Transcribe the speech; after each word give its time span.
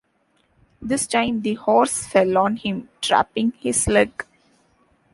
This 0.81 1.05
time 1.05 1.43
the 1.43 1.53
horse 1.53 2.07
fell 2.07 2.35
on 2.39 2.55
him, 2.57 2.89
trapping 3.01 3.51
his 3.59 3.85
leg. 3.87 4.25